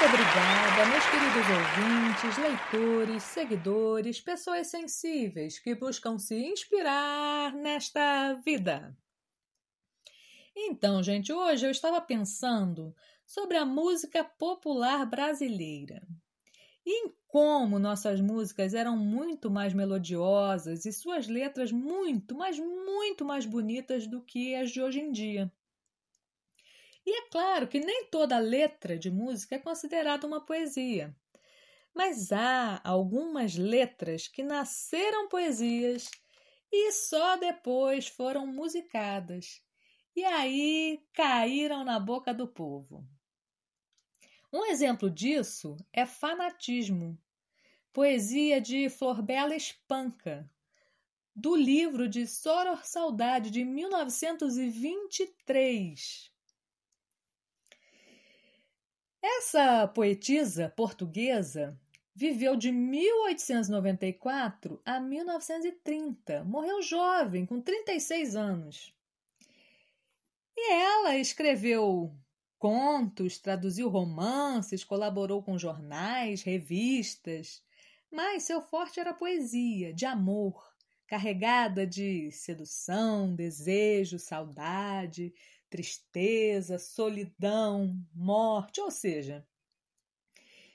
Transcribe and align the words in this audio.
dia, 0.00 0.86
meus 0.86 1.04
queridos 1.10 1.46
ouvintes, 1.50 2.38
leitores, 2.38 3.22
seguidores, 3.22 4.18
pessoas 4.18 4.68
sensíveis 4.68 5.58
que 5.58 5.74
buscam 5.74 6.18
se 6.18 6.34
inspirar 6.36 7.52
nesta 7.52 8.32
vida. 8.42 8.96
Então, 10.56 11.02
gente, 11.02 11.30
hoje 11.30 11.66
eu 11.66 11.70
estava 11.70 12.00
pensando 12.00 12.96
sobre 13.26 13.58
a 13.58 13.66
música 13.66 14.24
popular 14.24 15.04
brasileira 15.04 16.00
e 16.84 17.04
em 17.04 17.14
como 17.28 17.78
nossas 17.78 18.22
músicas 18.22 18.72
eram 18.72 18.96
muito 18.96 19.50
mais 19.50 19.74
melodiosas 19.74 20.86
e 20.86 20.92
suas 20.94 21.28
letras 21.28 21.70
muito, 21.70 22.34
mas 22.34 22.58
muito 22.58 23.22
mais 23.22 23.44
bonitas 23.44 24.06
do 24.06 24.22
que 24.22 24.54
as 24.54 24.70
de 24.70 24.80
hoje 24.80 25.00
em 25.00 25.12
dia. 25.12 25.52
E 27.10 27.12
é 27.12 27.28
claro 27.28 27.66
que 27.66 27.80
nem 27.80 28.04
toda 28.04 28.38
letra 28.38 28.96
de 28.96 29.10
música 29.10 29.56
é 29.56 29.58
considerada 29.58 30.24
uma 30.24 30.40
poesia. 30.40 31.12
Mas 31.92 32.30
há 32.30 32.80
algumas 32.84 33.56
letras 33.56 34.28
que 34.28 34.44
nasceram 34.44 35.28
poesias 35.28 36.08
e 36.70 36.92
só 36.92 37.36
depois 37.36 38.06
foram 38.06 38.46
musicadas. 38.46 39.60
E 40.14 40.22
aí 40.22 41.04
caíram 41.12 41.82
na 41.82 41.98
boca 41.98 42.32
do 42.32 42.46
povo. 42.46 43.04
Um 44.52 44.66
exemplo 44.66 45.10
disso 45.10 45.76
é 45.92 46.06
Fanatismo, 46.06 47.20
poesia 47.92 48.60
de 48.60 48.88
Florbela 48.88 49.56
Espanca, 49.56 50.48
do 51.34 51.56
livro 51.56 52.08
de 52.08 52.24
Soror 52.24 52.86
Saudade 52.86 53.50
de 53.50 53.64
1923. 53.64 56.29
Essa 59.42 59.88
poetisa 59.88 60.68
portuguesa 60.68 61.74
viveu 62.14 62.56
de 62.56 62.70
1894 62.70 64.78
a 64.84 65.00
1930. 65.00 66.44
Morreu 66.44 66.82
jovem, 66.82 67.46
com 67.46 67.58
36 67.58 68.36
anos. 68.36 68.94
E 70.54 70.72
ela 70.72 71.16
escreveu 71.16 72.14
contos, 72.58 73.38
traduziu 73.38 73.88
romances, 73.88 74.84
colaborou 74.84 75.42
com 75.42 75.56
jornais, 75.56 76.42
revistas, 76.42 77.62
mas 78.12 78.42
seu 78.42 78.60
forte 78.60 79.00
era 79.00 79.14
poesia, 79.14 79.94
de 79.94 80.04
amor, 80.04 80.62
carregada 81.06 81.86
de 81.86 82.30
sedução, 82.30 83.34
desejo, 83.34 84.18
saudade, 84.18 85.32
tristeza, 85.70 86.78
solidão, 86.78 87.96
morte, 88.12 88.80
ou 88.80 88.90
seja, 88.90 89.46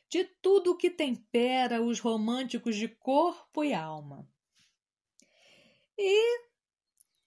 de 0.09 0.23
tudo 0.23 0.77
que 0.77 0.89
tempera 0.89 1.81
os 1.81 1.99
românticos 1.99 2.77
de 2.77 2.87
corpo 2.87 3.63
e 3.63 3.73
alma. 3.73 4.27
E, 5.97 6.47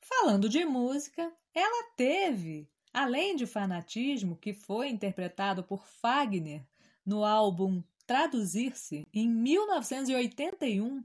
falando 0.00 0.48
de 0.48 0.64
música, 0.64 1.30
ela 1.54 1.90
teve, 1.96 2.66
além 2.92 3.36
de 3.36 3.46
fanatismo, 3.46 4.36
que 4.36 4.54
foi 4.54 4.88
interpretado 4.88 5.62
por 5.62 5.86
Fagner 5.86 6.66
no 7.04 7.24
álbum 7.24 7.82
Traduzir-se, 8.06 9.06
em 9.12 9.28
1981, 9.28 11.04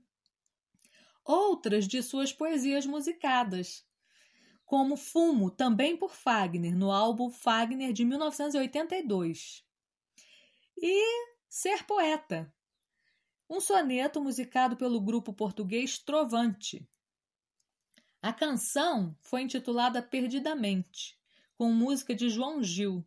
outras 1.25 1.85
de 1.85 2.01
suas 2.01 2.31
poesias 2.31 2.85
musicadas, 2.85 3.85
como 4.65 4.95
Fumo, 4.95 5.51
também 5.51 5.95
por 5.95 6.13
Fagner, 6.13 6.75
no 6.75 6.91
álbum 6.91 7.29
Fagner 7.29 7.93
de 7.93 8.03
1982. 8.05 9.63
E 10.77 11.27
Ser 11.47 11.85
Poeta, 11.85 12.51
um 13.49 13.59
soneto 13.59 14.21
musicado 14.21 14.75
pelo 14.75 14.99
grupo 14.99 15.33
português 15.33 15.99
Trovante. 15.99 16.87
A 18.21 18.33
canção 18.33 19.15
foi 19.21 19.41
intitulada 19.41 20.01
Perdidamente, 20.01 21.19
com 21.55 21.71
música 21.71 22.15
de 22.15 22.29
João 22.29 22.63
Gil, 22.63 23.05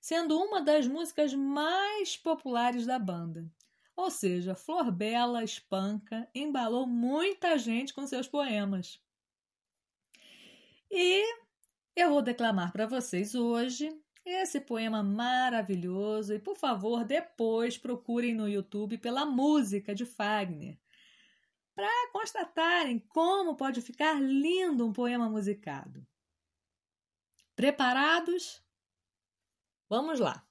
sendo 0.00 0.38
uma 0.38 0.62
das 0.62 0.86
músicas 0.86 1.34
mais 1.34 2.16
populares 2.16 2.86
da 2.86 2.98
banda. 2.98 3.52
Ou 3.94 4.10
seja, 4.10 4.54
Flor 4.54 4.90
Bela 4.90 5.44
Espanca 5.44 6.28
embalou 6.34 6.86
muita 6.86 7.58
gente 7.58 7.92
com 7.92 8.06
seus 8.06 8.26
poemas. 8.26 9.00
E 10.94 11.24
eu 11.96 12.10
vou 12.10 12.20
declamar 12.20 12.70
para 12.70 12.86
vocês 12.86 13.34
hoje 13.34 13.98
esse 14.26 14.60
poema 14.60 15.02
maravilhoso 15.02 16.34
e, 16.34 16.38
por 16.38 16.54
favor, 16.54 17.02
depois 17.02 17.78
procurem 17.78 18.34
no 18.34 18.46
YouTube 18.46 18.98
pela 18.98 19.24
música 19.24 19.94
de 19.94 20.04
Fagner 20.04 20.78
para 21.74 21.88
constatarem 22.12 22.98
como 22.98 23.56
pode 23.56 23.80
ficar 23.80 24.20
lindo 24.20 24.86
um 24.86 24.92
poema 24.92 25.30
musicado. 25.30 26.06
Preparados? 27.56 28.62
Vamos 29.88 30.20
lá. 30.20 30.46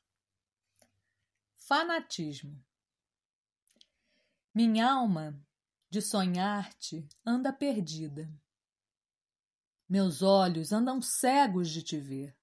Fanatismo. 1.56 2.60
Minha 4.56 4.92
alma, 4.92 5.40
de 5.88 6.02
sonhar-te, 6.02 7.08
anda 7.24 7.54
perdida 7.54 8.28
meus 9.92 10.22
olhos 10.22 10.72
andam 10.72 11.02
cegos 11.02 11.70
de 11.70 11.84
te 11.84 12.00
ver. 12.00 12.34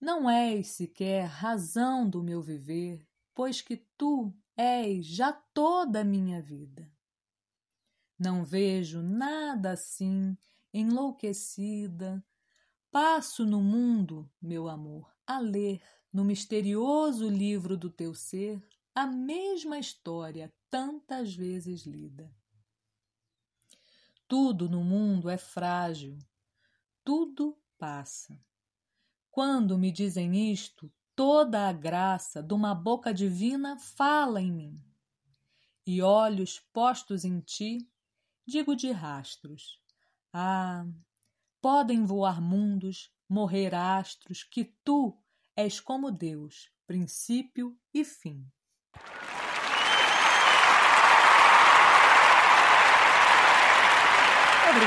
Não 0.00 0.30
és 0.30 0.68
sequer 0.68 1.24
razão 1.24 2.08
do 2.08 2.22
meu 2.22 2.40
viver, 2.40 3.04
pois 3.34 3.60
que 3.60 3.78
tu 3.98 4.32
és 4.56 5.04
já 5.04 5.32
toda 5.32 6.02
a 6.02 6.04
minha 6.04 6.40
vida. 6.40 6.88
Não 8.16 8.44
vejo 8.44 9.02
nada 9.02 9.72
assim, 9.72 10.38
enlouquecida. 10.72 12.24
Passo 12.92 13.44
no 13.44 13.60
mundo, 13.60 14.30
meu 14.40 14.68
amor, 14.68 15.12
a 15.26 15.40
ler, 15.40 15.82
no 16.12 16.24
misterioso 16.24 17.28
livro 17.28 17.76
do 17.76 17.90
teu 17.90 18.14
ser, 18.14 18.64
a 18.94 19.04
mesma 19.04 19.80
história 19.80 20.54
tantas 20.70 21.34
vezes 21.34 21.84
lida. 21.84 22.32
Tudo 24.36 24.68
no 24.68 24.82
mundo 24.82 25.30
é 25.30 25.38
frágil, 25.38 26.18
tudo 27.04 27.56
passa. 27.78 28.36
Quando 29.30 29.78
me 29.78 29.92
dizem 29.92 30.50
isto, 30.50 30.92
toda 31.14 31.68
a 31.68 31.72
graça 31.72 32.42
de 32.42 32.52
uma 32.52 32.74
boca 32.74 33.14
divina 33.14 33.78
fala 33.78 34.42
em 34.42 34.50
mim. 34.50 34.84
E 35.86 36.02
olhos 36.02 36.58
postos 36.72 37.24
em 37.24 37.38
ti, 37.38 37.88
digo 38.44 38.74
de 38.74 38.90
rastros. 38.90 39.80
Ah, 40.32 40.84
podem 41.62 42.04
voar 42.04 42.42
mundos, 42.42 43.14
morrer 43.28 43.72
astros, 43.72 44.42
que 44.42 44.64
tu 44.82 45.16
és 45.54 45.78
como 45.78 46.10
Deus, 46.10 46.72
princípio 46.88 47.78
e 47.94 48.04
fim. 48.04 48.44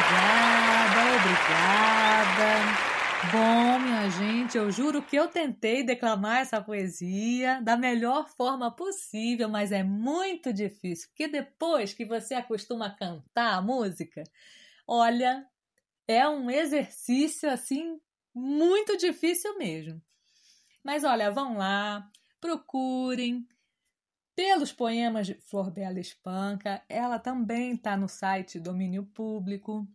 Obrigada, 0.07 1.01
obrigada. 1.19 2.47
Bom, 3.29 3.79
minha 3.79 4.09
gente, 4.09 4.57
eu 4.57 4.71
juro 4.71 5.01
que 5.01 5.17
eu 5.17 5.27
tentei 5.27 5.83
declamar 5.83 6.37
essa 6.37 6.61
poesia 6.61 7.59
da 7.61 7.75
melhor 7.75 8.29
forma 8.29 8.73
possível, 8.73 9.49
mas 9.49 9.73
é 9.73 9.83
muito 9.83 10.53
difícil, 10.53 11.09
porque 11.09 11.27
depois 11.27 11.93
que 11.93 12.05
você 12.05 12.35
acostuma 12.35 12.85
a 12.85 12.95
cantar 12.95 13.55
a 13.55 13.61
música, 13.61 14.23
olha, 14.87 15.45
é 16.07 16.25
um 16.25 16.49
exercício 16.49 17.49
assim 17.49 17.99
muito 18.33 18.95
difícil 18.95 19.57
mesmo. 19.57 20.01
Mas 20.81 21.03
olha, 21.03 21.29
vão 21.29 21.57
lá, 21.57 22.09
procurem, 22.39 23.45
pelos 24.37 24.71
poemas 24.71 25.25
de 25.25 25.33
Flor 25.33 25.71
Bela 25.71 25.99
Espanca. 25.99 26.83
Ela 26.87 27.17
também 27.17 27.73
está 27.73 27.97
no 27.97 28.07
site 28.07 28.59
Domínio 28.59 29.03
Público. 29.03 29.87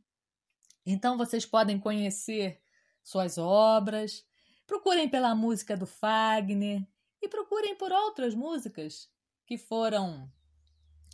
Então 0.84 1.16
vocês 1.16 1.46
podem 1.46 1.78
conhecer 1.78 2.60
suas 3.02 3.38
obras. 3.38 4.24
Procurem 4.66 5.08
pela 5.08 5.34
música 5.34 5.76
do 5.76 5.86
Fagner 5.86 6.86
e 7.20 7.28
procurem 7.28 7.76
por 7.76 7.92
outras 7.92 8.34
músicas 8.34 9.10
que 9.46 9.56
foram 9.58 10.30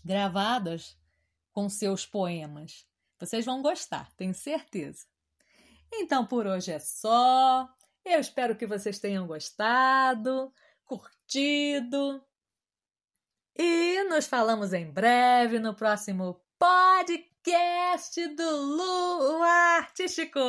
gravadas 0.05 0.97
com 1.53 1.69
seus 1.69 2.07
poemas. 2.07 2.87
Vocês 3.19 3.45
vão 3.45 3.61
gostar, 3.63 4.13
tenho 4.13 4.35
certeza. 4.35 5.07
Então 5.93 6.25
por 6.25 6.47
hoje 6.47 6.73
é 6.73 6.79
só. 6.79 7.69
Eu 8.05 8.21
espero 8.21 8.57
que 8.57 8.67
vocês 8.67 8.99
tenham 8.99 9.27
gostado, 9.27 10.53
curtido. 10.85 12.25
E 13.57 14.05
nos 14.05 14.27
falamos 14.27 14.73
em 14.73 14.91
breve 14.91 15.59
no 15.59 15.75
próximo 15.75 16.41
podcast 16.59 18.35
do 18.35 18.51
Lu 18.51 19.43
Artístico. 19.43 20.41